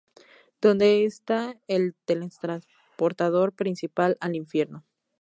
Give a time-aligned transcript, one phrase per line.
[0.61, 4.83] Donde esta el teletransportador principal al infierno.